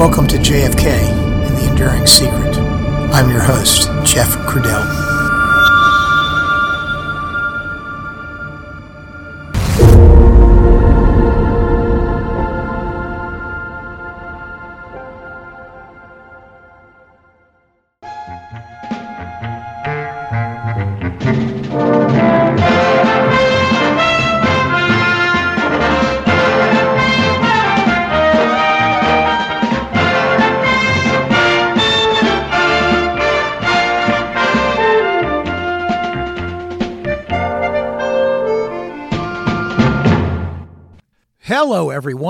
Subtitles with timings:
[0.00, 2.56] Welcome to JFK and the Enduring Secret.
[3.12, 5.09] I'm your host, Jeff Crudele.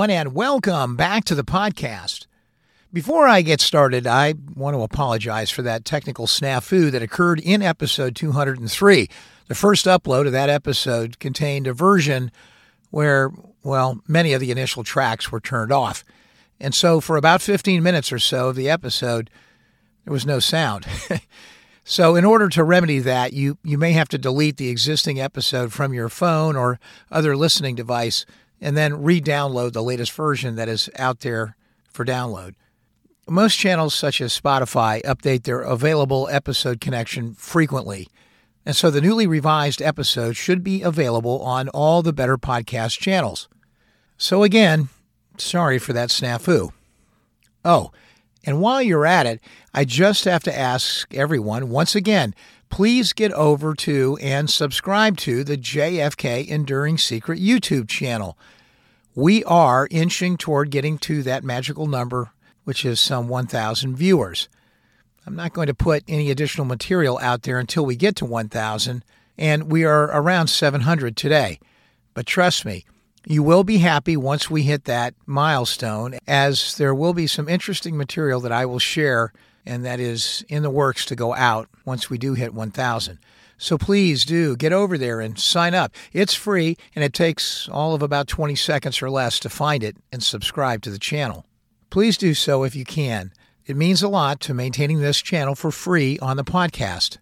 [0.01, 2.25] Everyone, and welcome back to the podcast.
[2.91, 7.61] Before I get started, I want to apologize for that technical snafu that occurred in
[7.61, 9.07] episode 203.
[9.47, 12.31] The first upload of that episode contained a version
[12.89, 13.29] where,
[13.61, 16.03] well, many of the initial tracks were turned off.
[16.59, 19.29] And so, for about 15 minutes or so of the episode,
[20.05, 20.87] there was no sound.
[21.83, 25.71] so, in order to remedy that, you, you may have to delete the existing episode
[25.71, 26.79] from your phone or
[27.11, 28.25] other listening device
[28.61, 31.55] and then re download the latest version that is out there
[31.89, 32.53] for download.
[33.27, 38.07] Most channels, such as Spotify, update their available episode connection frequently.
[38.65, 43.49] And so the newly revised episode should be available on all the better podcast channels.
[44.17, 44.89] So, again,
[45.37, 46.71] sorry for that snafu.
[47.65, 47.91] Oh,
[48.43, 49.41] and while you're at it,
[49.73, 52.35] I just have to ask everyone once again
[52.71, 58.37] please get over to and subscribe to the JFK Enduring Secret YouTube channel.
[59.13, 62.31] We are inching toward getting to that magical number,
[62.63, 64.47] which is some 1,000 viewers.
[65.27, 69.03] I'm not going to put any additional material out there until we get to 1,000,
[69.37, 71.59] and we are around 700 today.
[72.13, 72.85] But trust me,
[73.25, 77.97] you will be happy once we hit that milestone, as there will be some interesting
[77.97, 79.33] material that I will share
[79.65, 83.19] and that is in the works to go out once we do hit 1,000.
[83.57, 85.93] So please do get over there and sign up.
[86.13, 89.97] It's free and it takes all of about 20 seconds or less to find it
[90.11, 91.45] and subscribe to the channel.
[91.91, 93.31] Please do so if you can.
[93.67, 97.19] It means a lot to maintaining this channel for free on the podcast.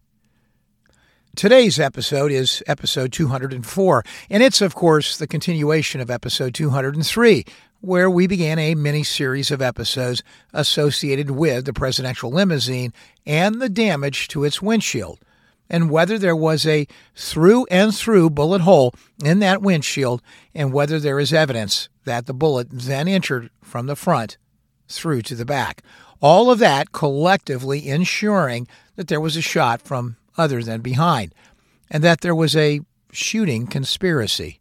[1.35, 7.45] Today's episode is episode 204, and it's, of course, the continuation of episode 203,
[7.81, 10.21] where we began a mini series of episodes
[10.53, 12.93] associated with the presidential limousine
[13.25, 15.19] and the damage to its windshield,
[15.69, 20.21] and whether there was a through and through bullet hole in that windshield,
[20.53, 24.37] and whether there is evidence that the bullet then entered from the front
[24.87, 25.83] through to the back.
[26.21, 31.33] All of that collectively ensuring that there was a shot from other than behind,
[31.89, 32.81] and that there was a
[33.11, 34.59] shooting conspiracy.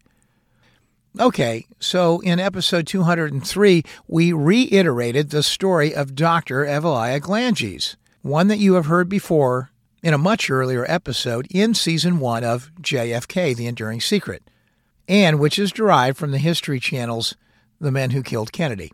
[1.20, 6.64] Okay, so in episode 203, we reiterated the story of Dr.
[6.64, 9.70] Evalea Glanges, one that you have heard before
[10.00, 14.48] in a much earlier episode in season one of JFK, The Enduring Secret,
[15.08, 17.34] and which is derived from the History Channel's
[17.80, 18.92] The Men Who Killed Kennedy.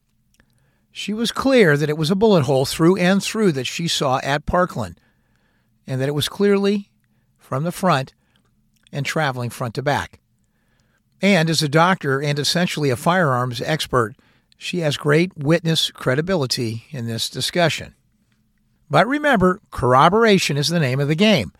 [0.91, 4.19] She was clear that it was a bullet hole through and through that she saw
[4.23, 4.99] at Parkland,
[5.87, 6.91] and that it was clearly
[7.37, 8.15] from the front
[8.91, 10.21] and traveling front to back.
[11.25, 14.15] And as a doctor and essentially a firearms expert,
[14.59, 17.95] she has great witness credibility in this discussion.
[18.91, 21.55] But remember, corroboration is the name of the game.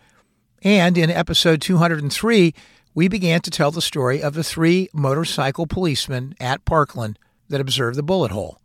[0.61, 2.53] And in episode 203,
[2.93, 7.17] we began to tell the story of the three motorcycle policemen at Parkland
[7.49, 8.59] that observed the bullet hole.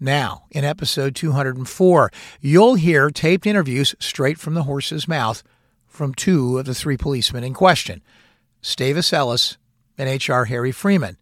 [0.00, 2.10] Now, in episode 204,
[2.40, 5.42] you'll hear taped interviews straight from the horse's mouth
[5.86, 8.00] from two of the three policemen in question
[8.62, 9.58] Stavis Ellis
[9.98, 10.46] and H.R.
[10.46, 11.18] Harry Freeman.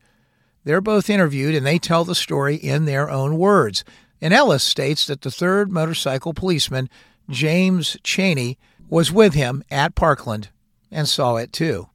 [0.64, 3.84] They're both interviewed and they tell the story in their own words.
[4.20, 6.90] And Ellis states that the third motorcycle policeman,
[7.30, 10.50] James Chaney, was with him at Parkland
[10.90, 11.88] and saw it too.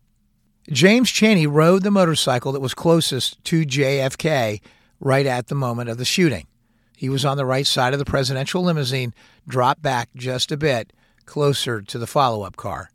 [0.70, 4.62] James Chaney rode the motorcycle that was closest to JFK
[5.00, 6.48] right at the moment of the shooting.
[6.96, 9.14] He was on the right side of the presidential limousine,
[9.48, 10.94] dropped back just a bit,
[11.26, 12.92] closer to the follow up car.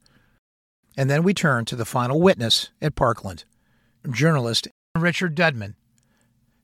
[0.96, 3.44] And then we turn to the final witness at Parkland
[4.10, 5.74] journalist Richard Dudman.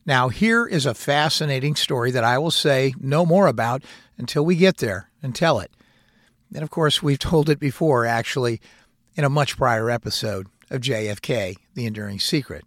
[0.04, 3.84] Now, here is a fascinating story that I will say no more about
[4.18, 5.70] until we get there and tell it.
[6.52, 8.60] And of course, we've told it before, actually,
[9.14, 12.64] in a much prior episode of JFK, The Enduring Secret.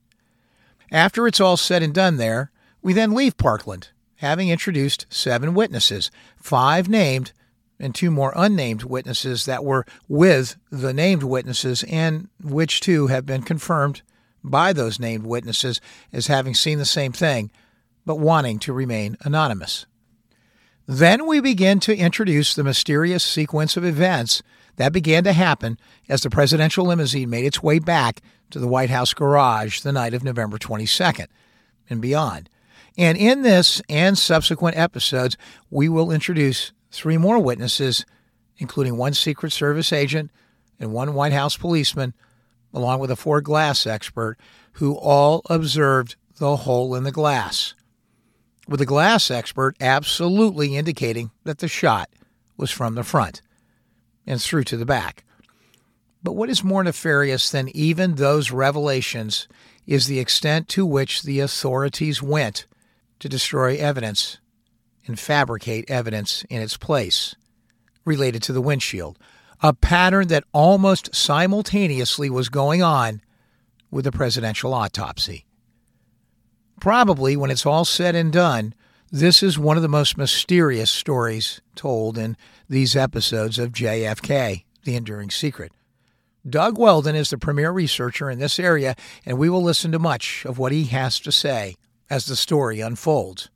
[0.91, 2.51] After it's all said and done there,
[2.81, 7.33] we then leave Parkland, having introduced seven witnesses, five named
[7.79, 13.25] and two more unnamed witnesses that were with the named witnesses, and which two have
[13.25, 14.01] been confirmed
[14.49, 15.81] by those named witnesses
[16.11, 17.51] as having seen the same thing,
[18.05, 19.85] but wanting to remain anonymous.
[20.87, 24.43] Then we begin to introduce the mysterious sequence of events
[24.75, 28.21] that began to happen as the presidential limousine made its way back
[28.51, 31.27] to the White House garage the night of November 22nd
[31.89, 32.49] and beyond.
[32.97, 35.37] And in this and subsequent episodes,
[35.69, 38.05] we will introduce three more witnesses,
[38.57, 40.31] including one Secret Service agent
[40.79, 42.13] and one White House policeman,
[42.75, 44.37] along with a Ford glass expert,
[44.73, 47.73] who all observed the hole in the glass.
[48.67, 52.09] With the glass expert absolutely indicating that the shot
[52.57, 53.41] was from the front
[54.27, 55.23] and through to the back.
[56.21, 59.47] But what is more nefarious than even those revelations
[59.87, 62.65] is the extent to which the authorities went
[63.19, 64.39] to destroy evidence
[65.07, 67.35] and fabricate evidence in its place
[68.03, 69.17] related to the windshield,
[69.61, 73.21] a pattern that almost simultaneously was going on
[73.91, 75.45] with the presidential autopsy.
[76.79, 78.73] Probably, when it's all said and done,
[79.11, 82.35] this is one of the most mysterious stories told in
[82.67, 85.71] these episodes of JFK, The Enduring Secret.
[86.47, 90.45] Doug Weldon is the premier researcher in this area, and we will listen to much
[90.45, 91.75] of what he has to say
[92.09, 93.49] as the story unfolds.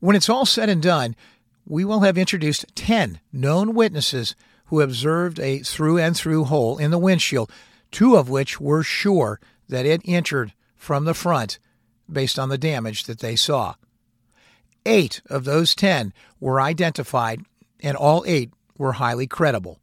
[0.00, 1.16] When it's all said and done,
[1.66, 4.34] we will have introduced 10 known witnesses
[4.66, 7.50] who observed a through and through hole in the windshield,
[7.90, 11.58] two of which were sure that it entered from the front
[12.10, 13.74] based on the damage that they saw.
[14.86, 17.40] Eight of those 10 were identified,
[17.80, 19.80] and all eight were highly credible.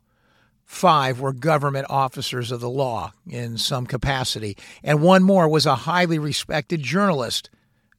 [0.65, 5.75] Five were government officers of the law in some capacity, and one more was a
[5.75, 7.49] highly respected journalist,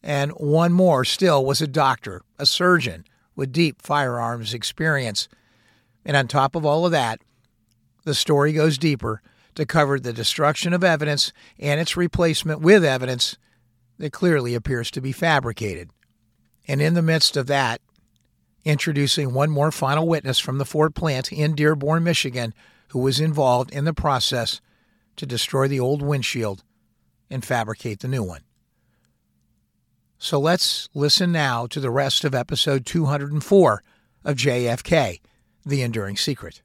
[0.02, 3.04] and one more still was a doctor, a surgeon
[3.36, 5.28] with deep firearms experience.
[6.04, 7.20] And on top of all of that,
[8.04, 9.22] the story goes deeper
[9.54, 13.36] to cover the destruction of evidence and its replacement with evidence
[13.98, 15.90] that clearly appears to be fabricated.
[16.66, 17.80] And in the midst of that,
[18.64, 22.54] introducing one more final witness from the Ford plant in Dearborn, Michigan,
[22.88, 24.60] who was involved in the process
[25.16, 26.64] to destroy the old windshield
[27.28, 28.42] and fabricate the new one.
[30.18, 33.82] So let's listen now to the rest of episode 204
[34.24, 35.18] of JFK
[35.64, 36.62] The Enduring Secret.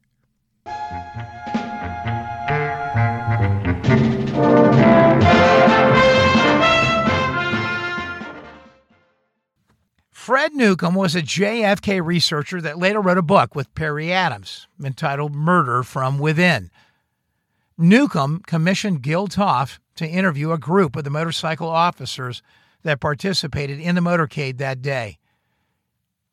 [10.12, 15.34] Fred Newcomb was a JFK researcher that later wrote a book with Perry Adams entitled
[15.34, 16.70] Murder from Within.
[17.78, 22.42] Newcomb commissioned Gil Toff to interview a group of the motorcycle officers
[22.84, 25.18] that participated in the motorcade that day.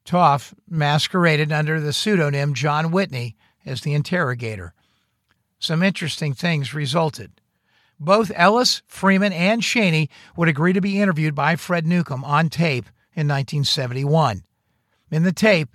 [0.04, 4.74] Toff masqueraded under the pseudonym John Whitney as the interrogator.
[5.58, 7.32] Some interesting things resulted.
[7.98, 12.86] Both Ellis, Freeman, and Chaney would agree to be interviewed by Fred Newcomb on tape
[13.14, 14.44] in 1971.
[15.10, 15.74] In the tape,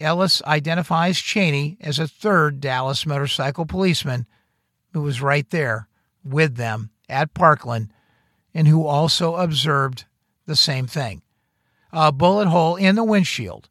[0.00, 4.26] Ellis identifies Chaney as a third Dallas motorcycle policeman
[4.92, 5.88] who was right there
[6.22, 7.92] with them at Parkland
[8.52, 10.04] and who also observed
[10.46, 11.22] the same thing
[11.92, 13.68] a bullet hole in the windshield.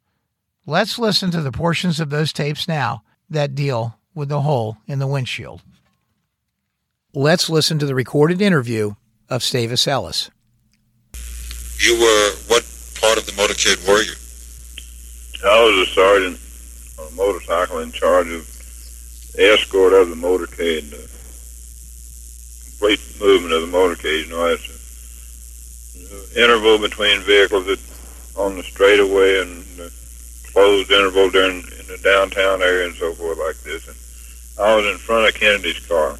[0.66, 5.00] Let's listen to the portions of those tapes now that deal with the hole in
[5.00, 5.62] the windshield.
[7.14, 8.96] Let's listen to the recorded interview
[9.30, 10.30] of Stavis Ellis.
[11.80, 12.64] You were what
[13.00, 14.16] part of the motorcade were you?
[15.46, 16.40] I was a sergeant
[17.00, 18.48] on a motorcycle in charge of
[19.36, 21.08] the escort of the motorcade, the
[22.72, 24.26] complete movement of the motorcade.
[24.26, 24.68] You know, it's
[26.36, 27.80] an interval between vehicles that,
[28.36, 29.92] on the straightaway and the
[30.52, 33.88] closed interval during in the downtown area and so forth like this.
[33.88, 36.18] And I was in front of Kennedy's car.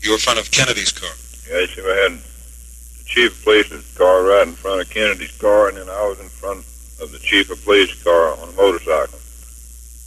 [0.00, 1.10] You were in front of Kennedy's car?
[1.50, 5.78] Yes, I had the chief of police's car right in front of Kennedy's car, and
[5.78, 6.60] then I was in front
[7.00, 9.18] of the chief of police car on a motorcycle.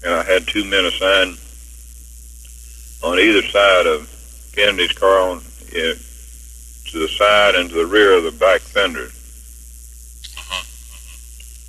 [0.06, 1.38] And I had two men assigned
[3.04, 4.08] on either side of
[4.56, 5.42] Kennedy's car on
[5.74, 9.10] yeah, to the side and to the rear of the back fender.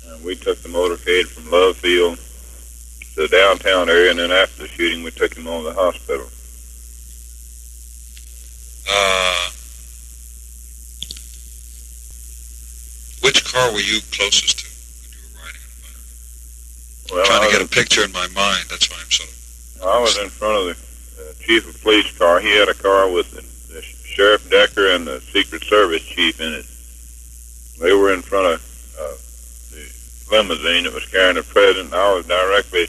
[0.09, 2.17] And we took the motorcade from Love Field
[3.15, 5.75] to the downtown area, and then after the shooting, we took him on to the
[5.75, 6.27] hospital.
[8.89, 9.49] Uh,
[13.21, 14.65] which car were you closest to
[15.03, 17.13] when you were riding in the?
[17.13, 18.65] Well, trying I to get a picture in my mind.
[18.69, 19.35] That's why I'm sort of.
[19.83, 20.75] I was in front of the
[21.21, 22.39] uh, chief of police car.
[22.39, 23.41] He had a car with the,
[23.73, 26.65] the sheriff Decker and the Secret Service chief in it.
[27.79, 29.15] They were in front of uh,
[30.31, 31.93] limousine that was carrying the president.
[31.93, 32.87] I was directly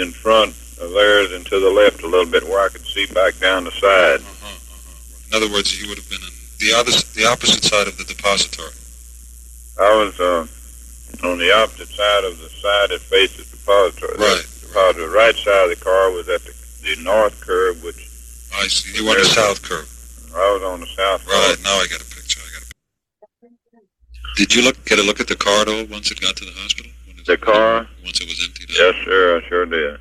[0.00, 0.50] in front
[0.80, 3.64] of theirs and to the left a little bit where I could see back down
[3.64, 4.20] the side.
[4.20, 5.28] Uh-huh, uh-huh.
[5.28, 8.04] In other words, you would have been on the other, the opposite side of the
[8.04, 8.72] depository.
[9.80, 10.46] I was uh,
[11.26, 14.16] on the opposite side of the side that faced the depository.
[14.18, 14.44] Right.
[14.44, 15.06] The depository.
[15.08, 16.52] The right side of the car was at the,
[16.84, 18.08] the north curb, which
[18.54, 18.92] I see.
[18.96, 19.88] You were on the south curve.
[20.36, 21.56] I was on the south Right.
[21.56, 21.64] curb.
[21.64, 22.40] Now I got a picture.
[22.44, 22.68] I got a
[24.40, 26.46] Did you look get a look at the car at all once it got to
[26.46, 26.90] the hospital?
[27.06, 27.86] When it- The car?
[28.02, 30.00] Once it was emptied Yes, sir, I sure did.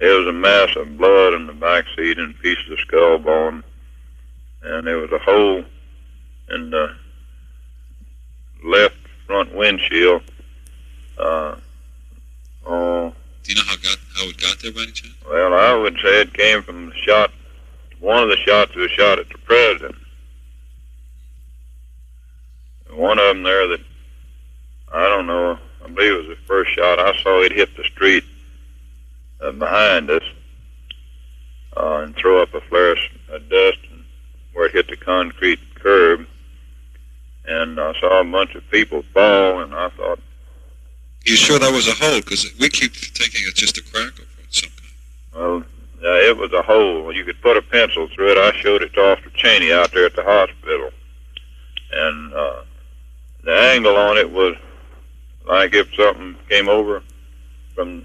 [0.00, 3.62] It was a mass of blood in the back seat and pieces of skull bone,
[4.62, 5.66] and there was a hole
[6.48, 6.96] in the
[8.64, 8.96] left
[9.26, 10.22] front windshield.
[11.18, 11.56] Uh,
[12.64, 15.12] oh, Do you know how got how it got there by any chance?
[15.28, 17.30] well, I would say it came from the shot.
[18.00, 19.94] One of the shots was shot at the president.
[22.94, 23.80] One of them there that
[24.92, 25.58] I don't know.
[25.84, 26.98] I believe it was the first shot.
[26.98, 28.24] I saw it hit the street
[29.40, 30.22] uh, behind us
[31.76, 33.78] uh, and throw up a flare of dust
[34.52, 36.26] where it hit the concrete curb.
[37.46, 40.18] And I saw a bunch of people fall, and I thought,
[41.26, 42.20] You sure that was a hole?
[42.20, 44.92] Because we keep thinking it's just a crack of some kind.
[45.34, 45.64] well,
[46.00, 47.12] yeah, it was a hole.
[47.12, 48.38] You could put a pencil through it.
[48.38, 50.90] I showed it to Officer Chaney out there at the hospital,
[51.92, 52.62] and uh,
[53.44, 54.56] the angle on it was
[55.46, 57.02] like if something came over
[57.74, 58.04] from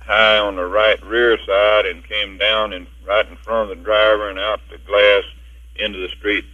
[0.00, 3.84] high on the right rear side and came down and right in front of the
[3.84, 5.22] driver and out the glass
[5.76, 6.44] into the street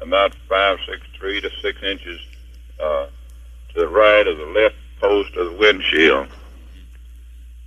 [0.00, 2.20] about five, six, three to six inches
[2.80, 3.06] uh,
[3.72, 6.28] to the right of the left post of the windshield.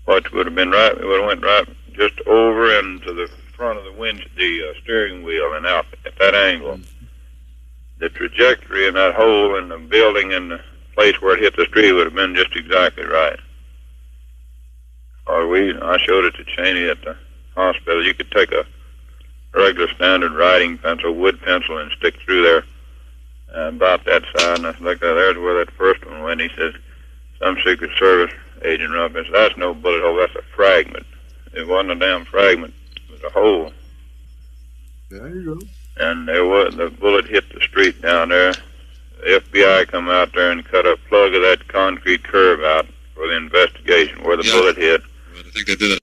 [0.05, 3.29] Which would have been right, it would have went right just over and to the
[3.55, 6.79] front of the wind, the uh, steering wheel and out at that angle.
[8.01, 10.59] The trajectory in that hole in the building and the
[10.95, 13.39] place where it hit the street would have been just exactly right.
[15.27, 17.15] Or we, I showed it to Chaney at the
[17.55, 18.03] hospital.
[18.03, 18.65] You could take a
[19.53, 22.63] regular standard writing pencil, wood pencil, and stick through there
[23.55, 24.57] uh, about that side.
[24.57, 26.41] And I looked at there's where that first one went.
[26.41, 26.73] He says,
[27.39, 31.05] some Secret Service agent up there said, that's no bullet hole, that's a fragment.
[31.53, 33.71] It wasn't a damn fragment, it was a hole.
[35.09, 35.67] There you go.
[36.01, 38.53] And there was, the bullet hit the street down there.
[39.19, 43.27] The FBI come out there and cut a plug of that concrete curb out for
[43.27, 44.51] the investigation where the Yeah.
[44.53, 45.01] bullet hit.
[45.35, 45.99] But I think they did it.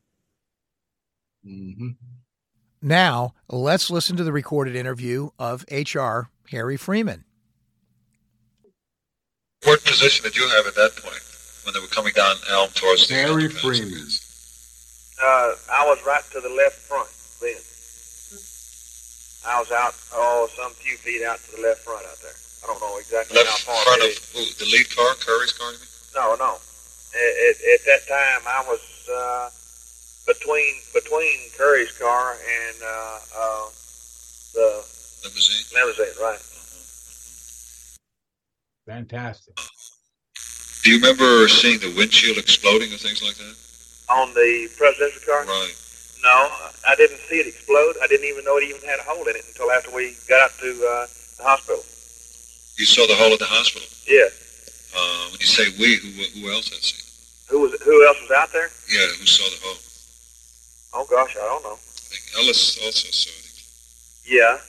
[1.45, 1.89] Mm-hmm.
[2.81, 7.25] Now, let's listen to the recorded interview of HR Harry Freeman.
[9.65, 11.21] What position did you have at that point
[11.65, 13.61] when they were coming down Elm towards the Harry underpass?
[13.61, 14.09] Freeman.
[15.21, 17.09] Uh, I was right to the left front
[17.41, 17.61] then.
[19.49, 22.37] I was out, oh, some few feet out to the left front out there.
[22.63, 23.81] I don't know exactly Left how far.
[23.85, 25.73] front it of who, the lead car, Curry's car.
[25.73, 25.89] You mean?
[26.15, 26.53] No, no.
[27.17, 29.49] At, at, at that time, I was uh,
[30.29, 33.65] between between Curry's car and uh, uh,
[34.53, 34.69] the
[35.25, 35.65] Limousine.
[35.73, 36.43] limousine, right?
[38.87, 39.55] Fantastic.
[40.85, 43.57] Do you remember seeing the windshield exploding and things like that?
[44.13, 45.45] On the presidential car?
[45.45, 45.75] Right.
[46.29, 46.53] No,
[46.85, 47.97] I didn't see it explode.
[48.05, 50.45] I didn't even know it even had a hole in it until after we got
[50.45, 51.09] out to uh,
[51.41, 51.81] the hospital.
[52.77, 53.89] You saw the hole at the hospital.
[54.05, 54.29] Yeah.
[54.93, 57.09] Uh, when you say we, who, who else had seen it?
[57.49, 58.69] Who was who else was out there?
[58.93, 59.81] Yeah, who saw the hole?
[61.01, 61.81] Oh gosh, I don't know.
[61.81, 63.65] I think Ellis also saw it.
[64.29, 64.61] Yeah.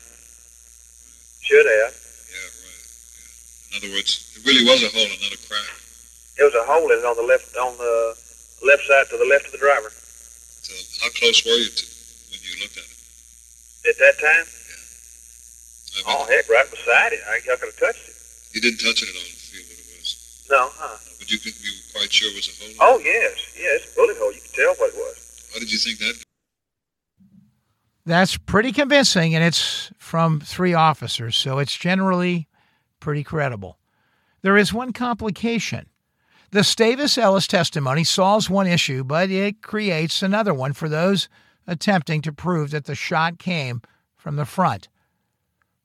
[1.43, 1.91] Should have.
[1.91, 2.83] Yeah, right.
[3.19, 3.67] Yeah.
[3.67, 5.75] In other words, it really was a hole and not a crack.
[6.39, 8.15] It was a hole in it on the left on the
[8.63, 9.91] left side to the left of the driver.
[10.69, 11.85] So how close were you to
[12.29, 12.99] when you looked at it?
[13.89, 14.45] At that time?
[14.45, 17.25] I oh, mean, Oh heck, right beside it.
[17.25, 18.15] I, I could have touched it.
[18.53, 20.45] You didn't touch it at all to feel what it was.
[20.49, 20.97] No, huh?
[21.17, 22.69] But you, could, you were quite sure it was a hole?
[22.69, 22.77] in it?
[22.85, 24.29] Oh yes, yeah, it's a bullet hole.
[24.29, 25.49] You can tell what it was.
[25.53, 26.23] How did you think that?
[28.05, 32.47] That's pretty convincing, and it's from three officers, so it's generally
[32.99, 33.77] pretty credible.
[34.41, 35.89] There is one complication.
[36.51, 41.29] The Stavis Ellis testimony solves one issue, but it creates another one for those
[41.67, 43.83] attempting to prove that the shot came
[44.17, 44.87] from the front.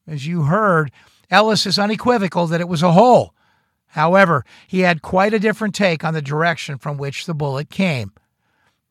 [0.06, 0.90] As you heard,
[1.30, 3.34] Ellis is unequivocal that it was a hole.
[3.88, 8.12] However, he had quite a different take on the direction from which the bullet came.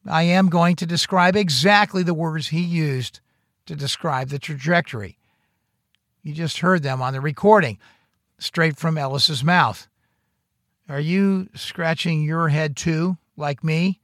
[0.06, 3.20] I am going to describe exactly the words he used
[3.66, 5.18] to describe the trajectory.
[6.22, 7.80] You just heard them on the recording,
[8.38, 9.88] straight from Ellis's mouth.
[10.90, 14.00] Are you scratching your head too, like me?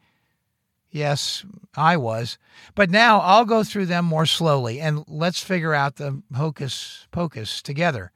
[0.91, 1.45] Yes,
[1.75, 2.37] I was.
[2.73, 7.61] But now I'll go through them more slowly and let's figure out the hocus pocus
[7.61, 8.11] together.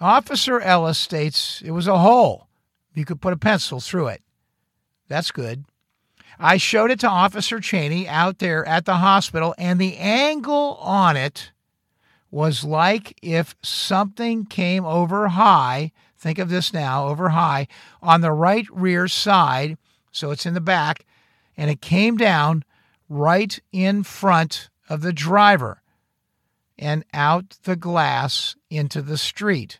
[0.00, 2.46] Officer Ellis states it was a hole.
[2.94, 4.22] You could put a pencil through it.
[5.08, 5.64] That's good.
[6.38, 11.16] I showed it to Officer Chaney out there at the hospital, and the angle on
[11.16, 11.50] it
[12.30, 15.92] was like if something came over high.
[16.18, 17.68] Think of this now over high
[18.02, 19.78] on the right rear side.
[20.10, 21.06] So it's in the back,
[21.56, 22.64] and it came down
[23.08, 25.82] right in front of the driver
[26.76, 29.78] and out the glass into the street,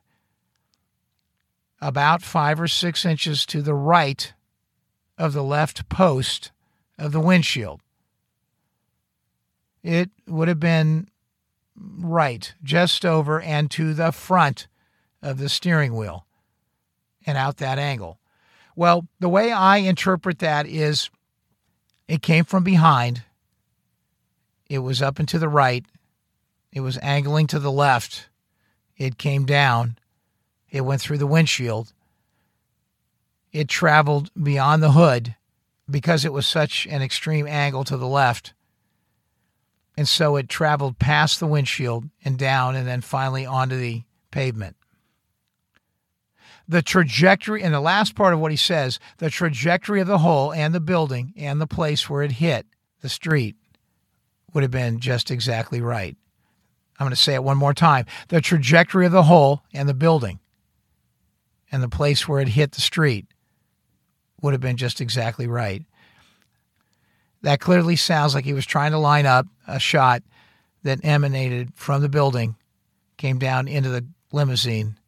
[1.81, 4.33] about five or six inches to the right
[5.17, 6.53] of the left post
[6.99, 7.81] of the windshield.
[9.83, 11.09] It would have been
[11.77, 14.69] right, just over and to the front
[15.21, 16.27] of the steering wheel
[17.29, 18.19] and out that angle.
[18.75, 21.11] Well, the way I interpret that is
[22.09, 23.23] it came from behind,
[24.71, 25.85] it was up and to the right,
[26.73, 28.31] it was angling to the left,
[28.97, 29.99] it came down,
[30.71, 31.93] it went through the windshield,
[33.53, 35.37] it traveled beyond the hood
[35.91, 38.55] because it was such an extreme angle to the left.
[39.99, 44.78] And so it traveled past the windshield and down and then finally onto the pavement.
[46.69, 50.53] The trajectory, and the last part of what he says, the trajectory of the hole
[50.53, 52.67] and the building and the place where it hit
[53.01, 53.57] the street
[54.53, 56.17] would have been just exactly right.
[56.99, 58.07] I'm going to say it one more time.
[58.29, 60.41] The trajectory of the hole and the building
[61.71, 63.27] and the place where it hit the street
[64.43, 65.85] would have been just exactly right.
[67.43, 70.23] That clearly sounds like he was trying to line up a shot
[70.83, 72.57] that emanated from the building,
[73.17, 74.99] came down into the limousine,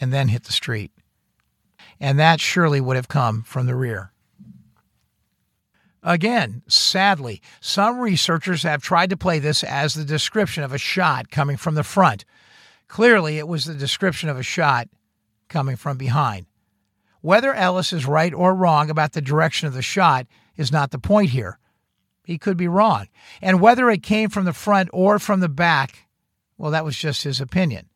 [0.00, 0.90] and then hit the street.
[2.00, 4.12] And that surely would have come from the rear.
[6.02, 11.30] Again, sadly, some researchers have tried to play this as the description of a shot
[11.30, 12.26] coming from the front.
[12.88, 14.88] Clearly, it was the description of a shot
[15.48, 16.46] coming from behind.
[17.22, 20.98] Whether Ellis is right or wrong about the direction of the shot is not the
[20.98, 21.58] point here.
[22.24, 23.08] He could be wrong.
[23.40, 26.06] And whether it came from the front or from the back,
[26.58, 27.88] well, that was just his opinion.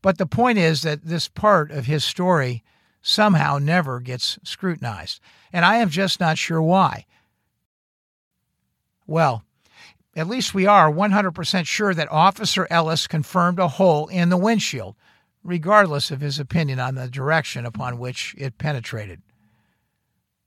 [0.00, 2.62] But the point is that this part of his story
[3.04, 5.20] somehow never gets scrutinized.
[5.52, 7.04] And I am just not sure why.
[9.06, 9.44] Well,
[10.16, 14.96] at least we are 100% sure that Officer Ellis confirmed a hole in the windshield,
[15.42, 19.20] regardless of his opinion on the direction upon which it penetrated.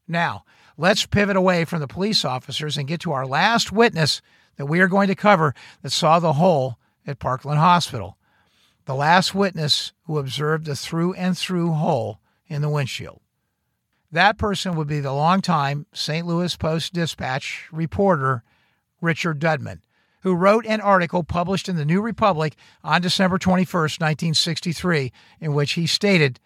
[0.08, 0.44] Now,
[0.78, 4.22] let's pivot away from the police officers and get to our last witness
[4.56, 5.54] that we are going to cover
[5.84, 8.18] that saw the hole at Parkland Hospital.
[8.86, 13.22] The last witness who observed the through and through hole in the windshield.
[14.12, 16.26] That person would be the longtime St.
[16.26, 18.44] Louis Post Dispatch reporter
[19.02, 19.82] Richard Dudman,
[20.22, 25.74] who wrote an article published in the New Republic on December 21st, 1963, in which
[25.74, 26.40] he stated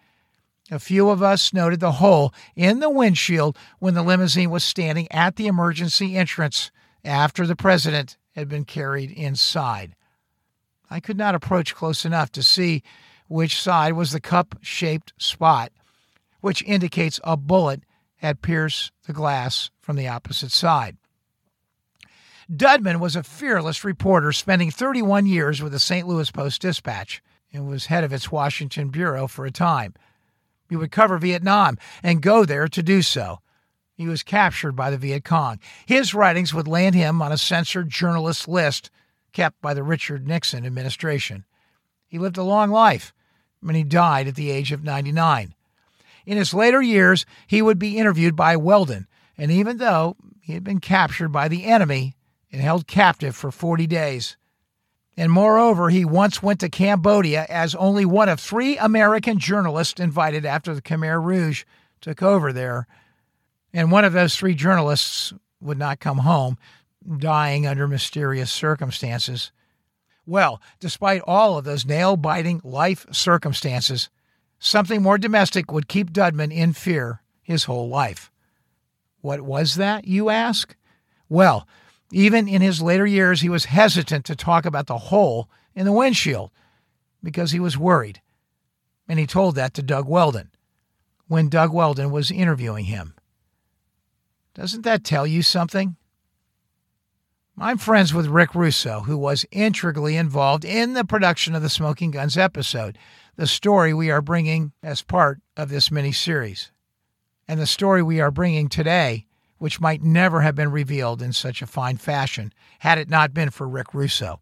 [0.70, 5.10] a few of us noted the hole in the windshield when the limousine was standing
[5.12, 6.70] at the emergency entrance
[7.04, 9.94] after the president had been carried inside.
[10.90, 12.82] I could not approach close enough to see
[13.28, 15.72] which side was the cup shaped spot
[16.42, 17.82] which indicates a bullet
[18.16, 20.98] had pierced the glass from the opposite side.
[22.50, 26.06] Dudman was a fearless reporter, spending 31 years with the St.
[26.06, 29.94] Louis Post Dispatch and was head of its Washington bureau for a time.
[30.68, 33.38] He would cover Vietnam and go there to do so.
[33.94, 35.60] He was captured by the Viet Cong.
[35.86, 38.90] His writings would land him on a censored journalist list
[39.32, 41.44] kept by the Richard Nixon administration.
[42.06, 43.14] He lived a long life,
[43.62, 45.54] and he died at the age of 99.
[46.26, 49.06] In his later years, he would be interviewed by Weldon,
[49.36, 52.16] and even though he had been captured by the enemy
[52.50, 54.36] and held captive for 40 days,
[55.16, 60.46] and moreover, he once went to Cambodia as only one of three American journalists invited
[60.46, 61.64] after the Khmer Rouge
[62.00, 62.86] took over there.
[63.74, 66.56] And one of those three journalists would not come home,
[67.18, 69.52] dying under mysterious circumstances.
[70.24, 74.08] Well, despite all of those nail biting life circumstances,
[74.64, 78.30] Something more domestic would keep Dudman in fear his whole life.
[79.20, 80.76] What was that, you ask?
[81.28, 81.66] Well,
[82.12, 85.90] even in his later years, he was hesitant to talk about the hole in the
[85.90, 86.52] windshield
[87.24, 88.20] because he was worried.
[89.08, 90.52] And he told that to Doug Weldon
[91.26, 93.14] when Doug Weldon was interviewing him.
[94.54, 95.96] Doesn't that tell you something?
[97.58, 102.12] I'm friends with Rick Russo, who was integrally involved in the production of the Smoking
[102.12, 102.96] Guns episode
[103.36, 106.70] the story we are bringing as part of this mini series,
[107.48, 109.26] and the story we are bringing today,
[109.58, 113.50] which might never have been revealed in such a fine fashion had it not been
[113.50, 114.40] for Rick Russo.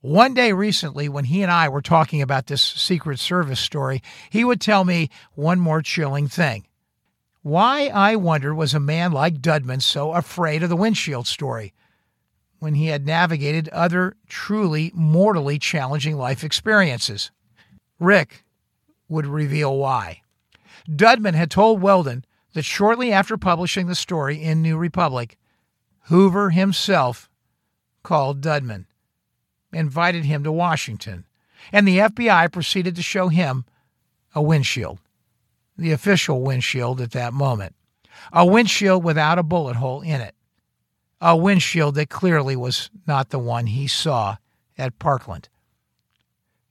[0.00, 4.44] One day recently, when he and I were talking about this Secret Service story, he
[4.44, 6.66] would tell me one more chilling thing.
[7.42, 11.72] Why, I wondered, was a man like Dudman so afraid of the windshield story?
[12.64, 17.30] when he had navigated other truly mortally challenging life experiences.
[17.98, 18.44] Rick
[19.08, 20.22] would reveal why.
[20.88, 25.36] Dudman had told Weldon that shortly after publishing the story in New Republic,
[26.04, 27.28] Hoover himself
[28.02, 28.86] called Dudman,
[29.72, 31.24] invited him to Washington,
[31.72, 33.64] and the FBI proceeded to show him
[34.34, 34.98] a windshield,
[35.76, 37.74] the official windshield at that moment,
[38.32, 40.34] a windshield without a bullet hole in it,
[41.20, 44.36] a windshield that clearly was not the one he saw
[44.76, 45.48] at Parkland.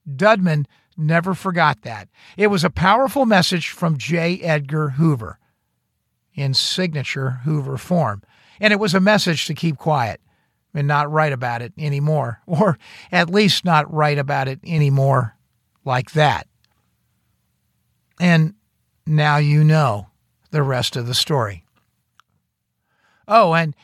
[0.07, 0.65] Dudman
[0.97, 2.09] never forgot that.
[2.37, 4.39] It was a powerful message from J.
[4.41, 5.39] Edgar Hoover
[6.33, 8.23] in signature Hoover form.
[8.59, 10.21] And it was a message to keep quiet
[10.73, 12.77] and not write about it anymore, or
[13.11, 15.35] at least not write about it anymore
[15.85, 16.47] like that.
[18.19, 18.55] And
[19.05, 20.07] now you know
[20.51, 21.65] the rest of the story.
[23.27, 23.75] Oh, and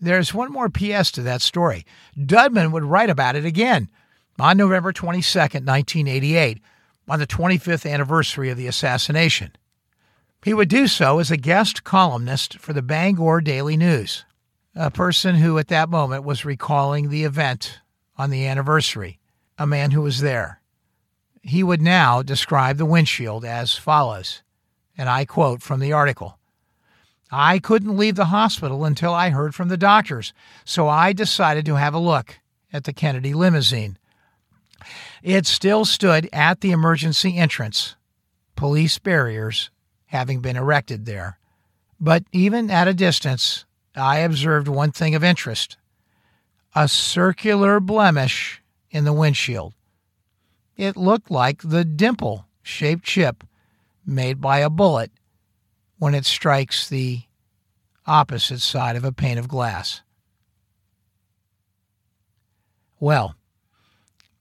[0.00, 1.84] there's one more PS to that story.
[2.16, 3.90] Dudman would write about it again
[4.38, 6.60] on November 22nd, 1988,
[7.08, 9.52] on the 25th anniversary of the assassination.
[10.44, 14.24] He would do so as a guest columnist for the Bangor Daily News,
[14.74, 17.80] a person who at that moment was recalling the event
[18.16, 19.18] on the anniversary,
[19.58, 20.60] a man who was there.
[21.42, 24.42] He would now describe the windshield as follows,
[24.96, 26.38] and I quote from the article.
[27.30, 30.32] I couldn't leave the hospital until I heard from the doctors,
[30.64, 32.38] so I decided to have a look
[32.72, 33.98] at the Kennedy limousine.
[35.22, 37.96] It still stood at the emergency entrance,
[38.56, 39.70] police barriers
[40.06, 41.38] having been erected there.
[42.00, 45.76] But even at a distance, I observed one thing of interest
[46.74, 49.74] a circular blemish in the windshield.
[50.76, 53.42] It looked like the dimple shaped chip
[54.06, 55.10] made by a bullet
[55.98, 57.22] when it strikes the
[58.06, 60.02] opposite side of a pane of glass.
[63.00, 63.34] Well,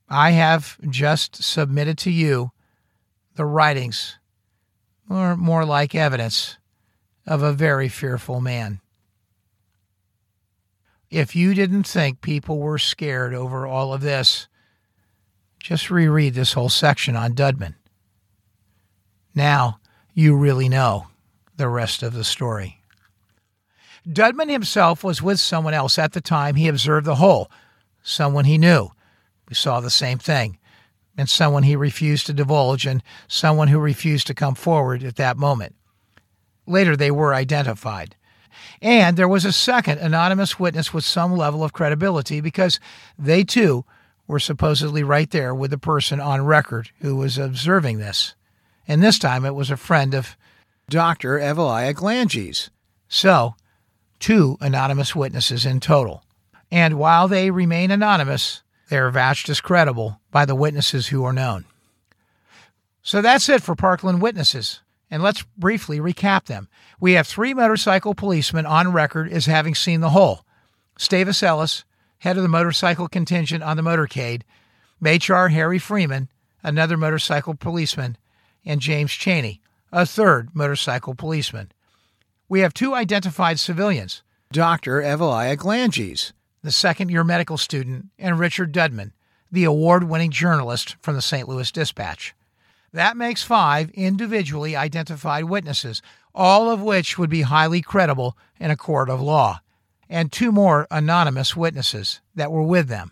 [0.10, 2.52] I have just submitted to you
[3.36, 4.18] the writings,
[5.10, 6.58] or more like evidence,
[7.26, 8.80] of a very fearful man.
[11.10, 14.48] If you didn't think people were scared over all of this,
[15.60, 17.76] just reread this whole section on Dudman.
[19.36, 19.80] Now
[20.14, 21.08] you really know
[21.58, 22.82] the rest of the story.
[24.08, 27.52] Dudman himself was with someone else at the time he observed the hole,
[28.04, 28.90] someone he knew.
[29.48, 30.58] We saw the same thing,
[31.18, 35.38] and someone he refused to divulge, and someone who refused to come forward at that
[35.38, 35.76] moment.
[36.66, 38.16] Later, they were identified.
[38.82, 42.80] And there was a second anonymous witness with some level of credibility because
[43.18, 43.86] they too
[44.28, 48.36] were supposedly right there with the person on record who was observing this.
[48.88, 50.36] And this time it was a friend of
[50.90, 51.40] Dr.
[51.40, 52.70] Evalea Glanges.
[53.08, 53.56] So,
[54.20, 56.24] two anonymous witnesses in total.
[56.72, 61.34] And while they remain anonymous, they are vouched as credible by the witnesses who are
[61.34, 61.66] known.
[63.02, 64.82] So that's it for Parkland witnesses.
[65.10, 66.68] And let's briefly recap them.
[67.00, 70.42] We have three motorcycle policemen on record as having seen the hole
[70.98, 71.86] Stavis Ellis,
[72.20, 74.42] head of the motorcycle contingent on the motorcade,
[75.06, 75.50] H.R.
[75.50, 76.28] Harry Freeman,
[76.64, 78.18] another motorcycle policeman,
[78.66, 81.72] and James Chaney, a third motorcycle policeman.
[82.50, 85.02] We have two identified civilians Dr.
[85.02, 89.12] Evalea Glanges, the second year medical student, and Richard Dudman,
[89.52, 91.48] the award winning journalist from the St.
[91.48, 92.34] Louis Dispatch.
[92.94, 96.02] That makes five individually identified witnesses,
[96.34, 99.62] all of which would be highly credible in a court of law,
[100.10, 103.12] and two more anonymous witnesses that were with them.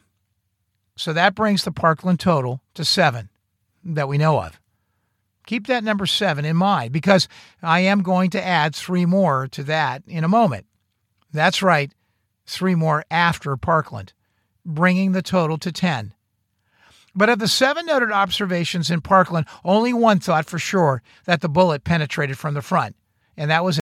[0.97, 3.29] So that brings the Parkland total to seven
[3.84, 4.60] that we know of.
[5.45, 7.27] Keep that number seven in mind because
[7.62, 10.65] I am going to add three more to that in a moment.
[11.31, 11.91] That's right,
[12.45, 14.13] three more after Parkland,
[14.65, 16.13] bringing the total to 10.
[17.15, 21.49] But of the seven noted observations in Parkland, only one thought for sure that the
[21.49, 22.95] bullet penetrated from the front,
[23.38, 23.79] and that was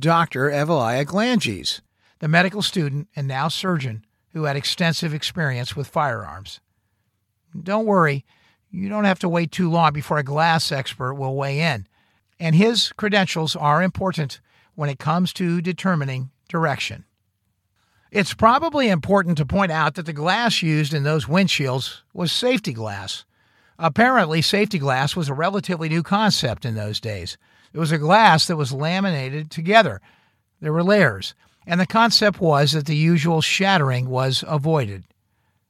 [0.00, 0.50] Dr.
[0.50, 1.80] Evalea Glanges,
[2.18, 6.60] the medical student and now surgeon who had extensive experience with firearms.
[7.60, 8.24] Don't worry,
[8.70, 11.86] you don't have to wait too long before a glass expert will weigh in,
[12.40, 14.40] and his credentials are important
[14.74, 17.04] when it comes to determining direction.
[18.12, 22.74] It's probably important to point out that the glass used in those windshields was safety
[22.74, 23.24] glass.
[23.78, 27.38] Apparently, safety glass was a relatively new concept in those days.
[27.72, 30.02] It was a glass that was laminated together.
[30.60, 31.34] There were layers,
[31.66, 35.04] and the concept was that the usual shattering was avoided.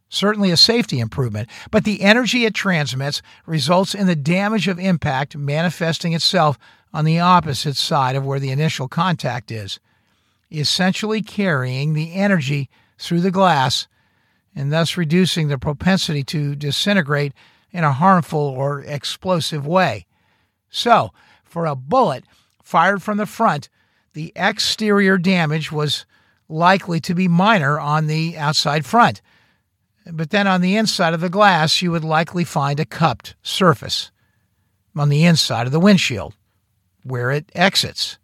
[0.09, 5.37] Certainly a safety improvement, but the energy it transmits results in the damage of impact
[5.37, 6.59] manifesting itself
[6.93, 9.79] on the opposite side of where the initial contact is
[10.53, 13.89] essentially carrying the energy through the glass
[14.55, 17.33] and thus reducing the propensity to disintegrate
[17.71, 20.07] in a harmful or explosive way.
[20.71, 21.13] So,
[21.43, 22.25] for a bullet
[22.63, 23.69] fired from the front,
[24.13, 26.05] the exterior damage was
[26.49, 29.23] likely to be minor on the outside front.
[30.11, 34.11] But then on the inside of the glass, you would likely find a cupped surface
[34.97, 36.35] on the inside of the windshield
[37.05, 38.19] where it exits.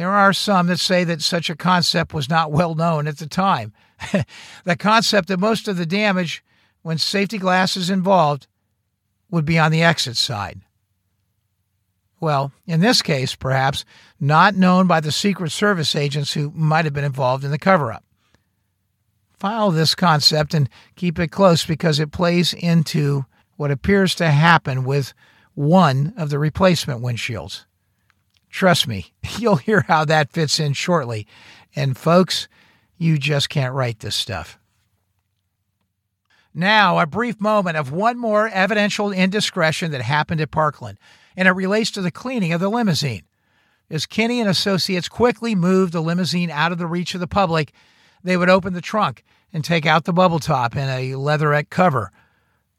[0.00, 3.26] There are some that say that such a concept was not well known at the
[3.26, 3.74] time.
[4.64, 6.42] the concept that most of the damage,
[6.80, 8.46] when safety glass is involved,
[9.30, 10.62] would be on the exit side.
[12.18, 13.84] Well, in this case, perhaps
[14.18, 17.92] not known by the Secret Service agents who might have been involved in the cover
[17.92, 18.02] up.
[19.38, 23.26] Follow this concept and keep it close because it plays into
[23.58, 25.12] what appears to happen with
[25.52, 27.66] one of the replacement windshields.
[28.50, 31.26] Trust me, you'll hear how that fits in shortly.
[31.74, 32.48] And folks,
[32.98, 34.58] you just can't write this stuff.
[36.52, 40.98] Now, a brief moment of one more evidential indiscretion that happened at Parkland,
[41.36, 43.22] and it relates to the cleaning of the limousine.
[43.88, 47.72] As Kinney and associates quickly moved the limousine out of the reach of the public,
[48.22, 52.10] they would open the trunk and take out the bubble top and a leatherette cover.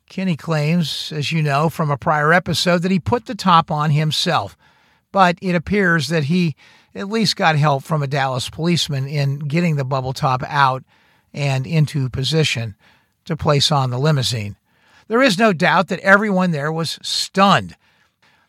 [0.07, 3.91] Kinney claims, as you know from a prior episode, that he put the top on
[3.91, 4.57] himself,
[5.11, 6.55] but it appears that he
[6.93, 10.83] at least got help from a Dallas policeman in getting the bubble top out
[11.33, 12.75] and into position
[13.25, 14.55] to place on the limousine.
[15.07, 17.75] There is no doubt that everyone there was stunned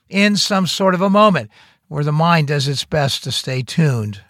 [0.09, 1.51] in some sort of a moment
[1.89, 4.23] where the mind does its best to stay tuned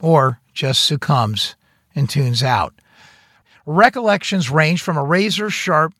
[0.00, 1.56] or just succumbs
[1.94, 2.74] and tunes out.
[3.66, 5.92] Recollections range from a razor sharp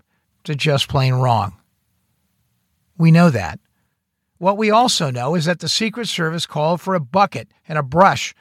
[0.45, 1.55] to just plain wrong.
[2.97, 3.61] We know that.
[4.39, 7.83] What we also know is that the Secret Service called for a bucket and a
[7.83, 8.35] brush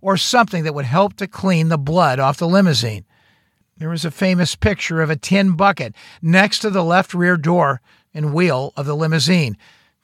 [0.00, 3.04] or something that would help to clean the blood off the limousine.
[3.78, 7.80] There was a famous picture of a tin bucket next to the left rear door
[8.12, 9.56] and wheel of the limousine.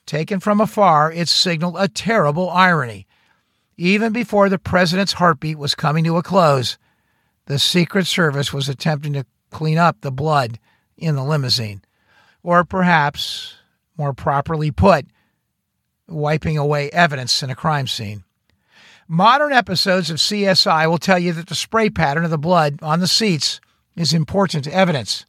[0.07, 3.07] Taken from afar, it signaled a terrible irony.
[3.77, 6.79] Even before the president's heartbeat was coming to a close,
[7.47, 10.59] the Secret Service was attempting to clean up the blood
[10.97, 11.83] in the limousine.
[12.43, 13.55] Or perhaps,
[13.97, 15.07] more properly put,
[16.09, 18.25] wiping away evidence in a crime scene.
[19.07, 23.01] Modern episodes of CSI will tell you that the spray pattern of the blood on
[23.01, 23.61] the seats
[23.97, 25.27] is important evidence.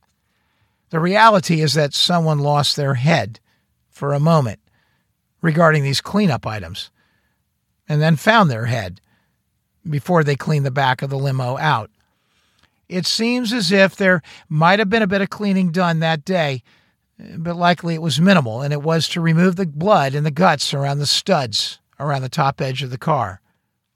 [0.89, 3.39] The reality is that someone lost their head
[3.89, 4.59] for a moment
[5.41, 6.89] regarding these cleanup items
[7.87, 9.01] and then found their head
[9.87, 11.91] before they cleaned the back of the limo out.
[12.87, 16.63] It seems as if there might have been a bit of cleaning done that day,
[17.17, 20.73] but likely it was minimal, and it was to remove the blood and the guts
[20.73, 23.41] around the studs around the top edge of the car,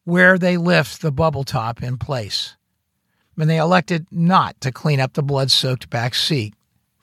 [0.05, 2.55] where they lift the bubble top in place.
[3.37, 6.53] And they elected not to clean up the blood soaked back seat.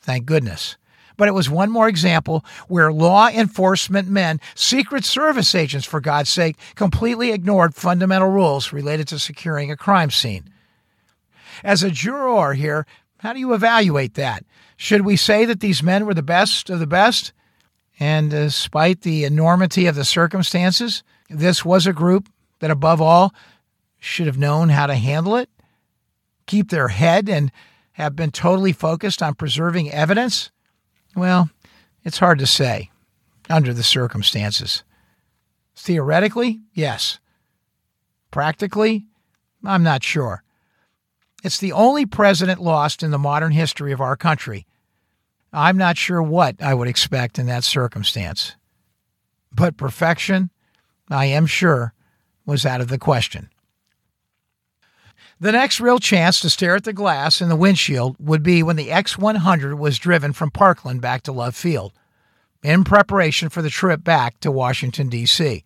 [0.01, 0.77] Thank goodness.
[1.17, 6.29] But it was one more example where law enforcement men, Secret Service agents, for God's
[6.29, 10.51] sake, completely ignored fundamental rules related to securing a crime scene.
[11.65, 12.87] As a juror here,
[13.19, 14.45] how do you evaluate that?
[14.77, 17.33] Should we say that these men were the best of the best?
[17.99, 22.29] And despite the enormity of the circumstances, this was a group
[22.61, 23.35] that, above all,
[23.99, 25.49] should have known how to handle it,
[26.47, 27.51] keep their head, and
[27.93, 30.51] have been totally focused on preserving evidence?
[31.15, 31.49] Well,
[32.05, 32.91] it's hard to say
[33.49, 34.85] under the circumstances.
[35.75, 37.19] Theoretically, yes.
[38.31, 39.07] Practically,
[39.65, 40.43] I'm not sure.
[41.45, 44.67] It's the only president lost in the modern history of our country.
[45.53, 48.57] I'm not sure what I would expect in that circumstance.
[49.53, 50.51] But perfection,
[51.09, 51.95] I am sure,
[52.45, 53.49] was out of the question.
[55.39, 58.77] The next real chance to stare at the glass in the windshield would be when
[58.77, 61.93] the X 100 was driven from Parkland back to Love Field
[62.63, 65.63] in preparation for the trip back to Washington, D.C.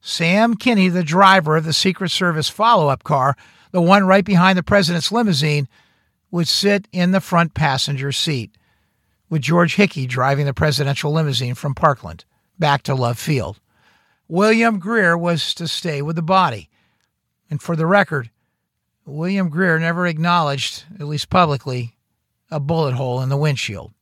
[0.00, 3.36] Sam Kinney, the driver of the Secret Service follow up car,
[3.70, 5.68] the one right behind the president's limousine,
[6.30, 8.56] would sit in the front passenger seat,
[9.30, 12.24] with George Hickey driving the presidential limousine from Parkland
[12.58, 13.60] back to Love Field.
[14.26, 16.68] William Greer was to stay with the body.
[17.50, 18.30] And for the record,
[19.06, 21.96] William Greer never acknowledged, at least publicly,
[22.50, 23.92] a bullet hole in the windshield.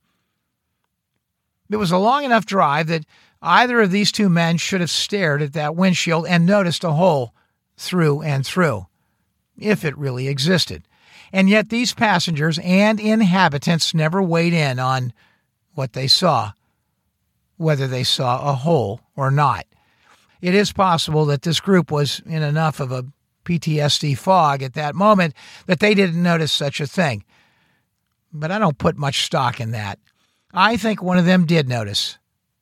[1.71, 3.05] It was a long enough drive that
[3.43, 7.35] either of these two men should have stared at that windshield and noticed a hole
[7.77, 8.87] through and through
[9.59, 10.87] if it really existed.
[11.33, 15.13] And yet these passengers and inhabitants never weighed in on
[15.75, 16.53] what they saw,
[17.57, 19.67] whether they saw a hole or not.
[20.41, 23.05] It is possible that this group was in enough of a
[23.45, 25.35] PTSD fog at that moment
[25.67, 27.25] that they didn't notice such a thing.
[28.33, 29.99] But I don't put much stock in that.
[30.53, 32.19] I think one of them did notice,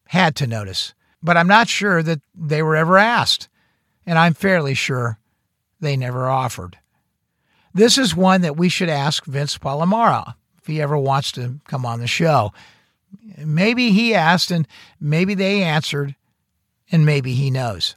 [0.08, 3.48] had to notice, but I'm not sure that they were ever asked,
[4.06, 5.18] and I'm fairly sure
[5.80, 6.78] they never offered.
[7.74, 11.84] This is one that we should ask Vince Palamara if he ever wants to come
[11.84, 12.52] on the show.
[13.36, 14.68] Maybe he asked and
[15.00, 16.14] maybe they answered,
[16.92, 17.96] and maybe he knows.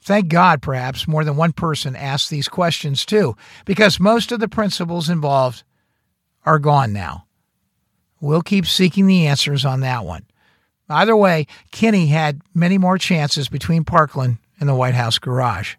[0.00, 4.48] Thank God, perhaps, more than one person asked these questions too, because most of the
[4.48, 5.62] principals involved
[6.44, 7.26] are gone now.
[8.20, 10.26] We'll keep seeking the answers on that one.
[10.88, 15.76] Either way, Kinney had many more chances between Parkland and the White House garage.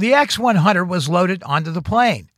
[0.00, 2.30] The X 100 was loaded onto the plane.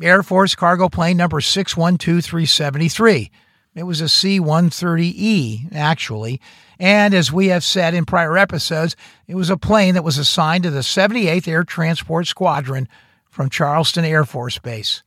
[0.00, 3.32] Air Force cargo plane number 612373.
[3.74, 6.40] It was a C 130E, actually.
[6.78, 8.94] And as we have said in prior episodes,
[9.26, 12.86] it was a plane that was assigned to the 78th Air Transport Squadron
[13.28, 15.02] from Charleston Air Force Base.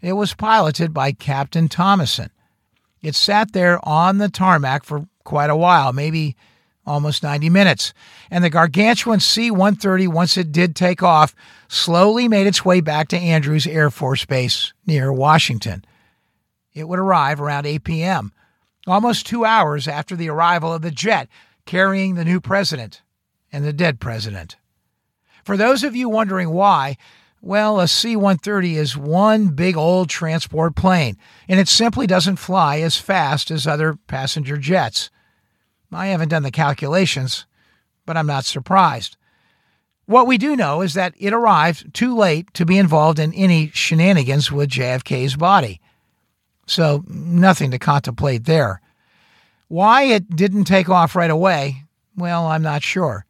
[0.00, 2.32] It was piloted by Captain Thomason.
[3.00, 6.34] It sat there on the tarmac for quite a while, maybe
[6.86, 7.92] almost 90 minutes.
[8.30, 11.34] And the gargantuan C 130, once it did take off,
[11.68, 15.84] slowly made its way back to Andrews Air Force Base near Washington.
[16.72, 18.32] It would arrive around 8 p.m.,
[18.86, 21.28] almost two hours after the arrival of the jet
[21.64, 23.02] carrying the new president
[23.52, 24.56] and the dead president.
[25.44, 26.96] For those of you wondering why,
[27.40, 32.78] well, a C 130 is one big old transport plane, and it simply doesn't fly
[32.78, 35.10] as fast as other passenger jets.
[35.94, 37.46] I haven't done the calculations,
[38.06, 39.16] but I'm not surprised.
[40.06, 43.70] What we do know is that it arrived too late to be involved in any
[43.70, 45.80] shenanigans with JFK's body.
[46.66, 48.80] So, nothing to contemplate there.
[49.68, 51.84] Why it didn't take off right away,
[52.16, 53.26] well, I'm not sure.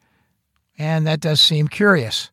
[0.79, 2.31] And that does seem curious.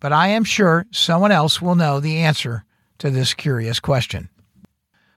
[0.00, 2.64] But I am sure someone else will know the answer
[2.98, 4.28] to this curious question.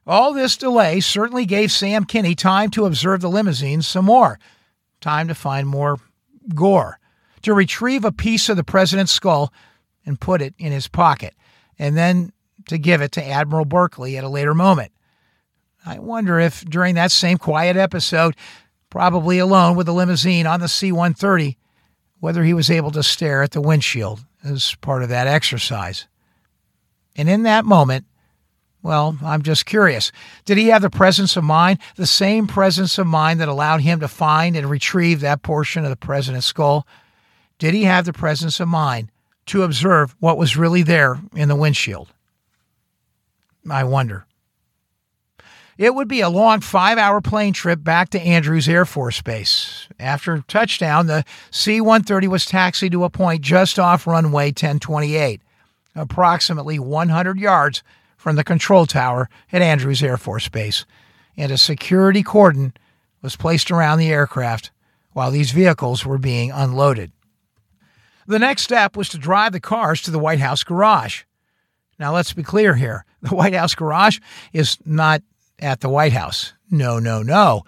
[0.10, 4.40] All this delay certainly gave Sam Kinney time to observe the limousine some more,
[5.02, 6.00] time to find more
[6.56, 7.00] gore,
[7.44, 9.54] to retrieve a piece of the president's skull
[10.08, 11.36] and put it in his pocket,
[11.78, 12.34] and then
[12.70, 14.92] to give it to Admiral Burkley at a later moment.
[15.86, 18.36] I wonder if during that same quiet episode,
[18.90, 21.56] probably alone with the limousine on the C 130,
[22.20, 26.08] whether he was able to stare at the windshield as part of that exercise.
[27.16, 28.06] And in that moment,
[28.82, 30.12] well, I'm just curious.
[30.46, 34.00] Did he have the presence of mind, the same presence of mind that allowed him
[34.00, 36.88] to find and retrieve that portion of the president's skull?
[37.58, 39.12] Did he have the presence of mind
[39.48, 42.10] to observe what was really there in the windshield?
[43.70, 44.26] I wonder.
[45.78, 49.88] It would be a long five hour plane trip back to Andrews Air Force Base.
[50.00, 55.42] After touchdown, the C 130 was taxied to a point just off runway 1028,
[55.96, 57.82] approximately 100 yards
[58.20, 60.86] from the control tower at Andrews Air Force Base,
[61.38, 62.74] and a security cordon
[63.22, 64.72] was placed around the aircraft
[65.14, 67.14] while these vehicles were being unloaded.
[68.28, 71.24] The next step was to drive the cars to the White House garage.
[71.98, 74.20] Now, let's be clear here the White House garage
[74.52, 75.24] is not
[75.58, 76.54] at the White House.
[76.70, 77.64] No, no, no.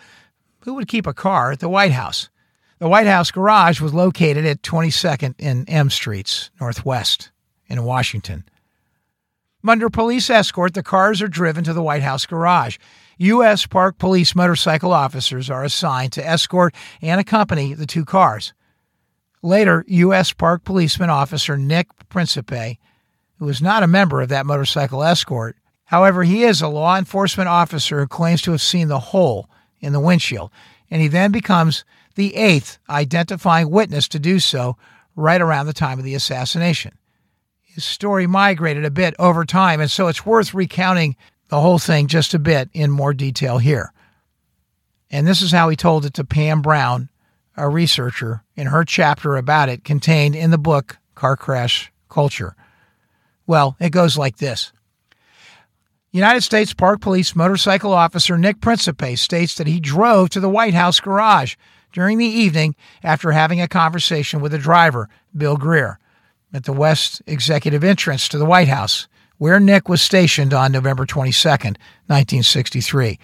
[0.66, 2.30] Who would keep a car at the White House?
[2.80, 7.32] The White House garage was located at 22nd and M Streets, Northwest,
[7.68, 8.44] in Washington.
[9.68, 12.78] Under police escort, the cars are driven to the White House garage.
[13.18, 13.68] U.S.
[13.68, 18.54] Park Police motorcycle officers are assigned to escort and accompany the two cars.
[19.44, 20.34] Later, U.S.
[20.34, 22.80] Park Policeman Officer Nick Principe,
[23.38, 27.48] who is not a member of that motorcycle escort, however, he is a law enforcement
[27.48, 29.48] officer who claims to have seen the hole
[29.80, 30.50] in the windshield,
[30.90, 34.76] and he then becomes the eighth identifying witness to do so
[35.16, 36.94] right around the time of the assassination
[37.74, 41.16] his story migrated a bit over time, and so it's worth recounting
[41.48, 43.94] the whole thing just a bit in more detail here.
[45.10, 47.10] And this is how he told it to Pam Brown,
[47.56, 52.56] a researcher, in her chapter about it contained in the book Car Crash Culture.
[53.48, 54.74] Well, it goes like this.
[56.12, 60.74] United States Park Police motorcycle officer Nick Principe states that he drove to the White
[60.74, 61.56] House garage
[61.94, 66.01] during the evening after having a conversation with the driver, Bill Greer
[66.54, 71.06] at the west executive entrance to the White House, where Nick was stationed on November
[71.06, 73.20] 22, 1963.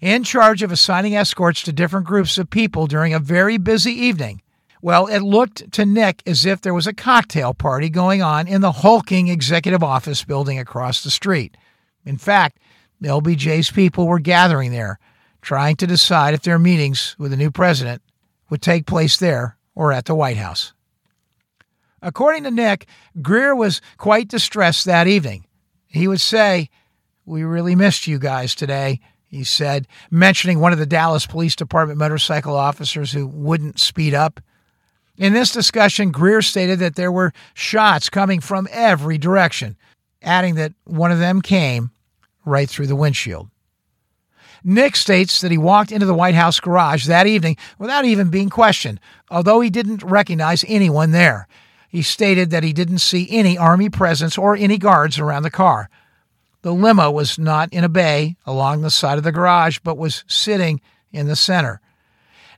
[0.00, 4.42] In charge of assigning escorts to different groups of people during a very busy evening.
[4.82, 8.60] Well, it looked to Nick as if there was a cocktail party going on in
[8.60, 11.56] the hulking executive office building across the street.
[12.04, 12.58] In fact,
[13.02, 14.98] LBJ's people were gathering there,
[15.42, 18.02] trying to decide if their meetings with the new president
[18.50, 20.72] would take place there or at the White House.
[22.06, 22.86] According to Nick,
[23.20, 25.44] Greer was quite distressed that evening.
[25.88, 26.70] He would say,
[27.24, 31.98] We really missed you guys today, he said, mentioning one of the Dallas Police Department
[31.98, 34.40] motorcycle officers who wouldn't speed up.
[35.18, 39.76] In this discussion, Greer stated that there were shots coming from every direction,
[40.22, 41.90] adding that one of them came
[42.44, 43.50] right through the windshield.
[44.62, 48.48] Nick states that he walked into the White House garage that evening without even being
[48.48, 51.48] questioned, although he didn't recognize anyone there.
[51.88, 55.88] He stated that he didn't see any Army presence or any guards around the car.
[56.62, 60.24] The limo was not in a bay along the side of the garage, but was
[60.26, 60.80] sitting
[61.12, 61.80] in the center.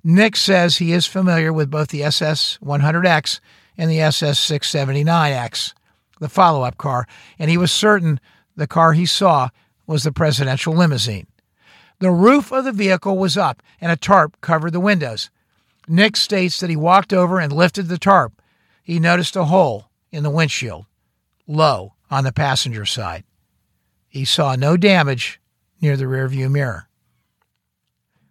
[0.02, 3.40] Nick says he is familiar with both the SS 100X
[3.76, 5.74] and the SS 679X,
[6.20, 7.06] the follow up car,
[7.38, 8.20] and he was certain
[8.56, 9.50] the car he saw
[9.86, 11.26] was the presidential limousine.
[12.00, 15.30] The roof of the vehicle was up and a tarp covered the windows.
[15.88, 18.37] Nick states that he walked over and lifted the tarp.
[18.88, 20.86] He noticed a hole in the windshield,
[21.46, 23.22] low on the passenger side.
[24.08, 25.42] He saw no damage
[25.78, 26.88] near the rearview mirror.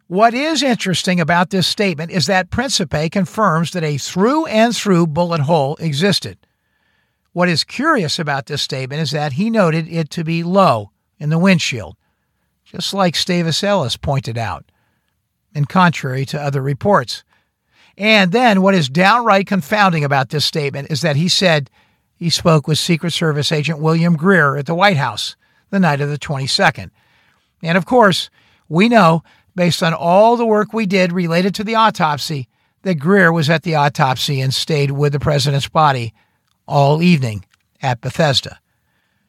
[0.08, 5.06] What is interesting about this statement is that Principe confirms that a through and through
[5.06, 6.40] bullet hole existed.
[7.34, 10.90] What is curious about this statement is that he noted it to be low
[11.20, 11.98] in the windshield,
[12.66, 14.66] just like Stavis Ellis pointed out,
[15.54, 17.24] and contrary to other reports.
[17.98, 21.70] And then what is downright confounding about this statement is that he said
[22.16, 25.36] he spoke with Secret Service agent William Greer at the White House
[25.70, 26.92] the night of the 22nd.
[27.64, 28.30] And of course,
[28.70, 29.24] we know,
[29.56, 32.48] based on all the work we did related to the autopsy,
[32.84, 36.14] that Greer was at the autopsy and stayed with the president's body
[36.68, 37.46] all evening
[37.82, 38.60] at Bethesda.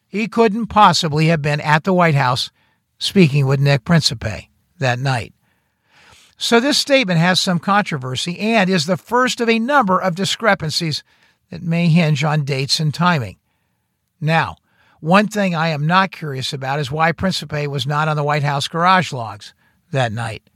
[0.06, 2.50] He couldn't possibly have been at the White House
[2.98, 5.32] speaking with Nick Principe that night.
[6.40, 11.02] So this statement has some controversy and is the first of a number of discrepancies
[11.50, 13.38] that may hinge on dates and timing.
[14.20, 14.56] Now,
[15.00, 18.44] one thing I am not curious about is why Principe was not on the White
[18.44, 19.52] House garage logs
[19.90, 20.48] that night.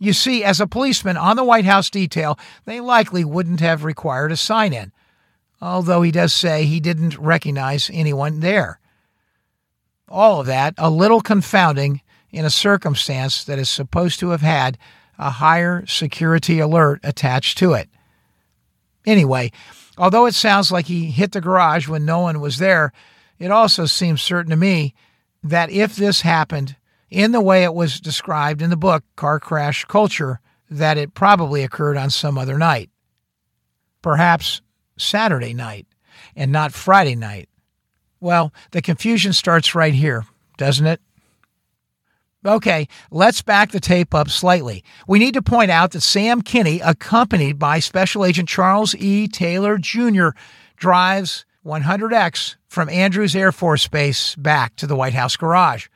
[0.00, 4.32] You see, as a policeman on the White House detail, they likely wouldn't have required
[4.32, 4.92] a sign in,
[5.60, 8.80] although he does say he didn't recognize anyone there.
[10.08, 12.00] All of that a little confounding
[12.32, 14.76] in a circumstance that is supposed to have had
[15.20, 17.88] a higher security alert attached to it.
[19.06, 19.52] Anyway,
[19.98, 22.90] although it sounds like he hit the garage when no one was there,
[23.38, 24.94] it also seems certain to me
[25.42, 26.76] that if this happened
[27.10, 30.40] in the way it was described in the book Car Crash Culture,
[30.70, 32.88] that it probably occurred on some other night.
[34.02, 34.62] Perhaps
[34.96, 35.86] Saturday night
[36.34, 37.48] and not Friday night.
[38.20, 40.24] Well, the confusion starts right here,
[40.56, 41.00] doesn't it?
[42.44, 44.82] Okay, let's back the tape up slightly.
[45.06, 49.28] We need to point out that Sam Kinney, accompanied by Special Agent Charles E.
[49.28, 50.28] Taylor Jr.,
[50.76, 55.88] drives 100X from Andrews Air Force Base back to the White House garage.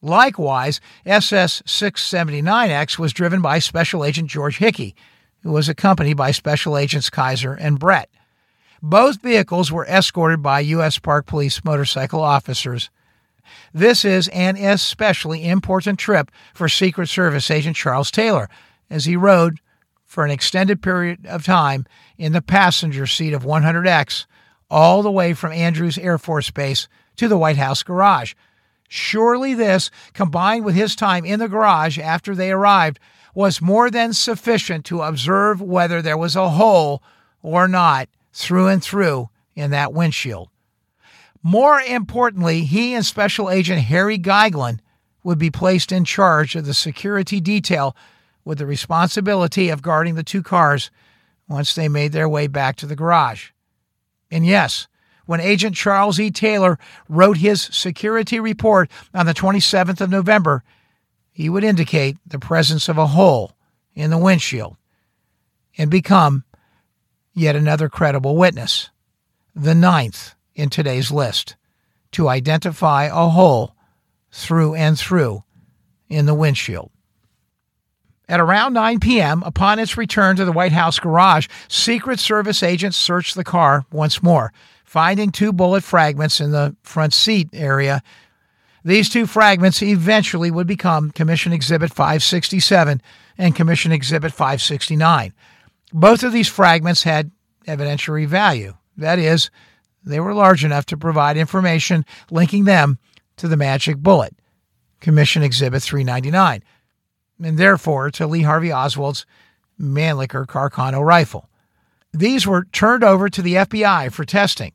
[0.00, 4.94] Likewise, SS 679X was driven by Special Agent George Hickey,
[5.42, 8.08] who was accompanied by Special Agents Kaiser and Brett.
[8.80, 11.00] Both vehicles were escorted by U.S.
[11.00, 12.90] Park Police motorcycle officers.
[13.72, 18.48] This is an especially important trip for Secret Service Agent Charles Taylor,
[18.90, 19.60] as he rode
[20.04, 21.86] for an extended period of time
[22.16, 24.26] in the passenger seat of 100X
[24.70, 28.34] all the way from Andrews Air Force Base to the White House garage.
[28.88, 32.98] Surely this, combined with his time in the garage after they arrived,
[33.34, 37.02] was more than sufficient to observe whether there was a hole
[37.42, 40.48] or not through and through in that windshield.
[41.42, 44.80] More importantly, he and Special Agent Harry Geiglein
[45.22, 47.96] would be placed in charge of the security detail
[48.44, 50.90] with the responsibility of guarding the two cars
[51.48, 53.50] once they made their way back to the garage.
[54.30, 54.86] And yes,
[55.26, 56.30] when Agent Charles E.
[56.30, 56.78] Taylor
[57.08, 60.64] wrote his security report on the 27th of November,
[61.30, 63.52] he would indicate the presence of a hole
[63.94, 64.76] in the windshield
[65.76, 66.44] and become
[67.34, 68.90] yet another credible witness,
[69.54, 71.56] the ninth in today's list,
[72.12, 73.74] to identify a hole
[74.30, 75.44] through and through
[76.08, 76.90] in the windshield.
[78.28, 82.96] At around 9 p.m., upon its return to the White House garage, Secret Service agents
[82.96, 84.52] searched the car once more,
[84.84, 88.02] finding two bullet fragments in the front seat area.
[88.84, 93.00] These two fragments eventually would become Commission Exhibit 567
[93.38, 95.32] and Commission Exhibit 569.
[95.92, 97.30] Both of these fragments had
[97.66, 98.74] evidentiary value.
[98.96, 99.50] That is,
[100.08, 102.98] they were large enough to provide information linking them
[103.36, 104.34] to the magic bullet,
[105.00, 106.62] Commission Exhibit 399
[107.42, 109.26] and therefore to Lee Harvey Oswald's
[109.80, 111.48] Mannlicher Carcano rifle.
[112.12, 114.72] These were turned over to the FBI for testing.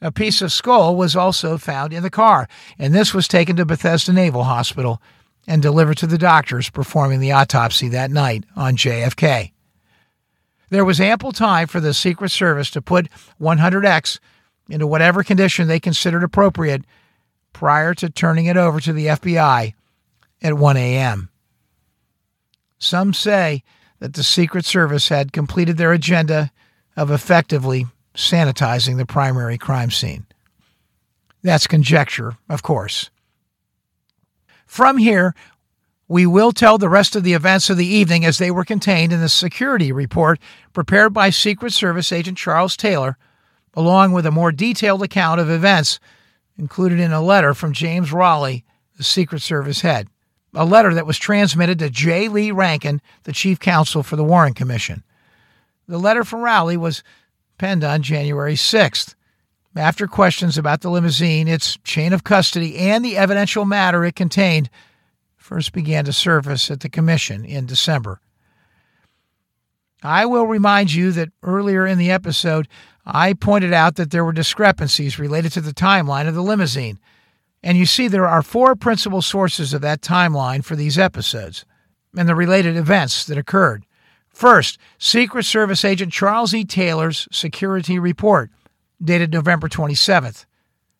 [0.00, 2.48] A piece of skull was also found in the car,
[2.78, 5.00] and this was taken to Bethesda Naval Hospital
[5.46, 9.52] and delivered to the doctors performing the autopsy that night on JFK.
[10.70, 13.08] There was ample time for the Secret Service to put
[13.40, 14.18] 100X
[14.68, 16.84] into whatever condition they considered appropriate
[17.52, 19.74] prior to turning it over to the FBI
[20.42, 21.30] at 1 a.m.
[22.78, 23.62] Some say
[23.98, 26.50] that the Secret Service had completed their agenda
[26.96, 30.26] of effectively sanitizing the primary crime scene.
[31.42, 33.10] That's conjecture, of course.
[34.66, 35.34] From here,
[36.08, 39.12] we will tell the rest of the events of the evening as they were contained
[39.12, 40.38] in the security report
[40.72, 43.16] prepared by Secret Service Agent Charles Taylor,
[43.76, 45.98] along with a more detailed account of events
[46.56, 48.64] included in a letter from James Rowley,
[48.96, 50.08] the Secret Service head,
[50.54, 52.28] a letter that was transmitted to J.
[52.28, 55.02] Lee Rankin, the chief counsel for the Warren Commission.
[55.88, 57.02] The letter from Rowley was
[57.58, 59.14] penned on January 6th.
[59.76, 64.70] After questions about the limousine, its chain of custody, and the evidential matter it contained
[65.36, 68.20] first began to surface at the Commission in December.
[70.04, 72.68] I will remind you that earlier in the episode,
[73.06, 76.98] I pointed out that there were discrepancies related to the timeline of the limousine.
[77.62, 81.64] And you see, there are four principal sources of that timeline for these episodes
[82.16, 83.84] and the related events that occurred.
[84.28, 86.64] First, Secret Service agent Charles E.
[86.64, 88.50] Taylor's security report,
[89.02, 90.44] dated November 27th.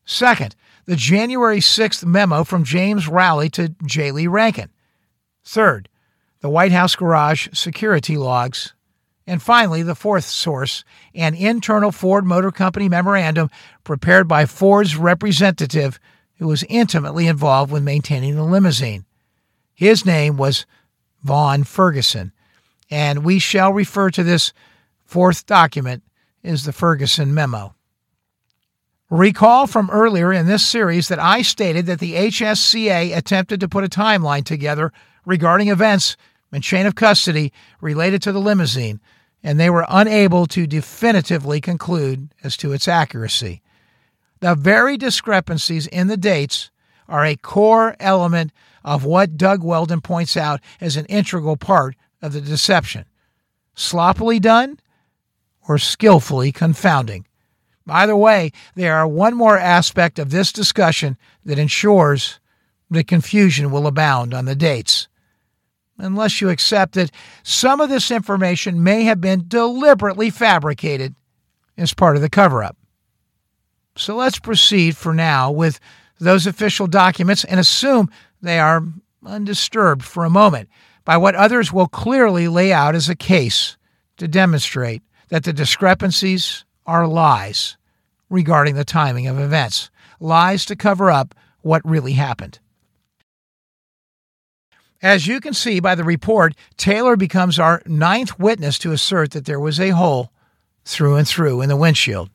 [0.04, 0.54] Second,
[0.86, 4.12] the January 6th memo from James Rowley to J.
[4.12, 4.70] Lee Rankin.
[5.44, 5.88] Third,
[6.40, 8.73] the White House garage security logs.
[9.26, 13.50] And finally, the fourth source, an internal Ford Motor Company memorandum
[13.82, 15.98] prepared by Ford's representative
[16.38, 19.06] who was intimately involved with maintaining the limousine.
[19.72, 20.66] His name was
[21.22, 22.32] Vaughn Ferguson,
[22.90, 24.52] and we shall refer to this
[25.04, 26.02] fourth document
[26.42, 27.74] as the Ferguson Memo.
[29.10, 33.84] Recall from earlier in this series that I stated that the HSCA attempted to put
[33.84, 34.92] a timeline together
[35.24, 36.16] regarding events
[36.52, 39.00] and chain of custody related to the limousine,
[39.44, 43.62] and they were unable to definitively conclude as to its accuracy.
[44.40, 46.70] The very discrepancies in the dates
[47.08, 48.50] are a core element
[48.82, 53.04] of what Doug Weldon points out as an integral part of the deception.
[53.74, 54.80] Sloppily done
[55.68, 57.26] or skillfully confounding.
[57.86, 62.40] Either way, there are one more aspect of this discussion that ensures
[62.90, 65.06] that confusion will abound on the dates.
[65.98, 67.10] Unless you accept that
[67.42, 71.14] some of this information may have been deliberately fabricated
[71.76, 72.76] as part of the cover up.
[73.96, 75.78] So let's proceed for now with
[76.18, 78.10] those official documents and assume
[78.42, 78.82] they are
[79.24, 80.68] undisturbed for a moment
[81.04, 83.76] by what others will clearly lay out as a case
[84.16, 87.76] to demonstrate that the discrepancies are lies
[88.30, 89.90] regarding the timing of events,
[90.20, 92.58] lies to cover up what really happened.
[95.04, 99.44] As you can see by the report, Taylor becomes our ninth witness to assert that
[99.44, 100.32] there was a hole
[100.86, 102.30] through and through in the windshield.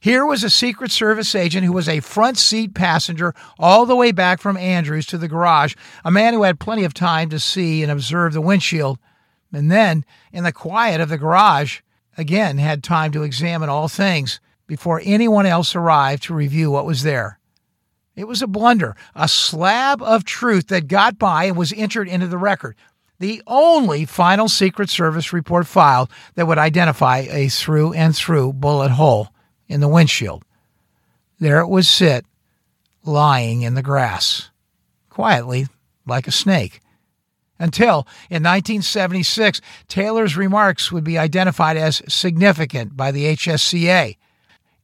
[0.00, 4.10] Here was a Secret Service agent who was a front seat passenger all the way
[4.10, 7.84] back from Andrews to the garage, a man who had plenty of time to see
[7.84, 8.98] and observe the windshield,
[9.52, 11.82] and then, in the quiet of the garage,
[12.16, 17.04] again had time to examine all things before anyone else arrived to review what was
[17.04, 17.37] there.
[18.18, 22.26] It was a blunder, a slab of truth that got by and was entered into
[22.26, 22.74] the record.
[23.20, 28.90] The only final Secret Service report filed that would identify a through and through bullet
[28.90, 29.28] hole
[29.68, 30.42] in the windshield.
[31.38, 32.26] There it would sit,
[33.04, 34.50] lying in the grass,
[35.10, 35.68] quietly
[36.04, 36.80] like a snake.
[37.60, 44.16] Until in 1976, Taylor's remarks would be identified as significant by the HSCA,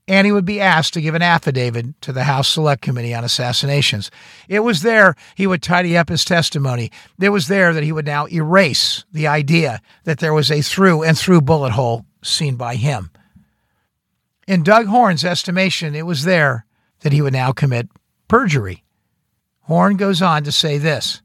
[0.06, 3.24] and he would be asked to give an affidavit to the House Select Committee on
[3.24, 4.10] Assassinations.
[4.48, 6.90] It was there he would tidy up his testimony.
[7.18, 11.02] It was there that he would now erase the idea that there was a through
[11.02, 13.10] and through bullet hole seen by him.
[14.46, 16.66] In Doug Horne's estimation, it was there
[17.00, 17.88] that he would now commit
[18.28, 18.84] perjury.
[19.60, 21.22] Horn goes on to say this.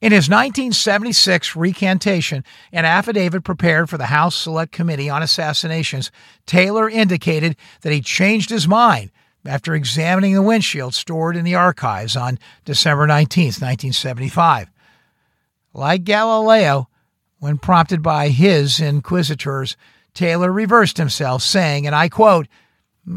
[0.00, 6.12] In his 1976 recantation, an affidavit prepared for the House Select Committee on Assassinations,
[6.46, 9.10] Taylor indicated that he changed his mind
[9.44, 14.70] after examining the windshield stored in the archives on December 19, 1975.
[15.74, 16.88] Like Galileo,
[17.40, 19.76] when prompted by his inquisitors,
[20.14, 22.46] Taylor reversed himself, saying, and I quote,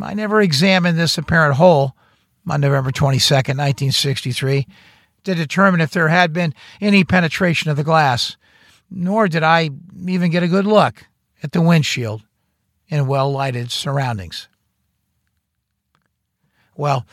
[0.02, 1.96] I never examined this apparent hole
[2.48, 4.68] on November 22, 1963,
[5.24, 8.38] to determine if there had been any penetration of the glass,
[8.90, 9.70] nor did I
[10.06, 11.06] even get a good look
[11.44, 12.24] at the windshield.
[12.88, 14.50] in well lighted surroundings.
[16.76, 17.06] Well,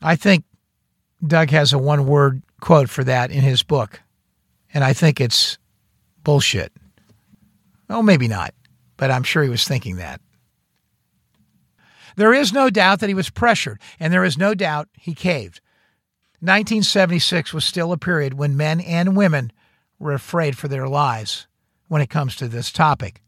[0.00, 0.44] I think
[1.26, 4.00] Doug has a one word quote for that in his book,
[4.72, 5.58] and I think it's
[6.24, 6.72] bullshit.
[7.90, 8.54] Oh, maybe not,
[8.96, 10.20] but I'm sure he was thinking that.
[12.16, 15.60] There is no doubt that he was pressured, and there is no doubt he caved.
[16.40, 19.52] 1976 was still a period when men and women
[19.98, 21.46] were afraid for their lives
[21.88, 23.22] when it comes to this topic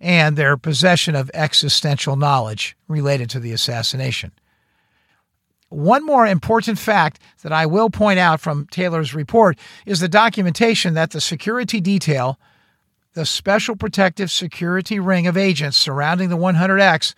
[0.00, 4.32] and their possession of existential knowledge related to the assassination.
[5.68, 10.94] One more important fact that I will point out from Taylor's report is the documentation
[10.94, 12.38] that the security detail,
[13.14, 17.14] the special protective security ring of agents surrounding the 100X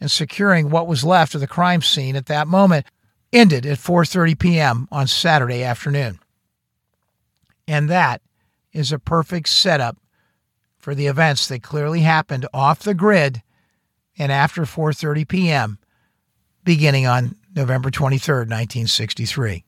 [0.00, 2.86] and securing what was left of the crime scene at that moment,
[3.32, 4.88] ended at 4:30 p.m.
[4.90, 6.18] on Saturday afternoon.
[7.66, 8.22] And that
[8.72, 9.96] is a perfect setup
[10.78, 13.42] for the events that clearly happened off the grid
[14.18, 15.78] and after 4:30 p.m.
[16.64, 19.64] beginning on November 23rd, 1963.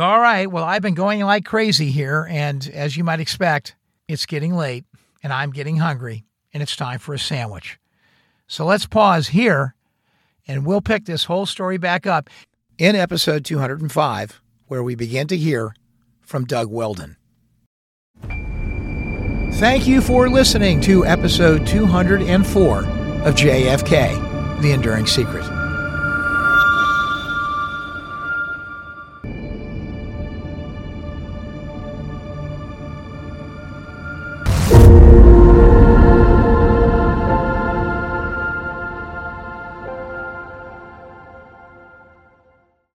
[0.00, 3.76] All right, well I've been going like crazy here and as you might expect,
[4.08, 4.84] it's getting late
[5.22, 7.78] and I'm getting hungry and it's time for a sandwich.
[8.46, 9.74] So let's pause here
[10.48, 12.30] and we'll pick this whole story back up
[12.78, 15.74] in episode 205 where we begin to hear
[16.20, 17.16] from Doug Weldon.
[19.54, 25.55] Thank you for listening to episode 204 of JFK, The Enduring Secret.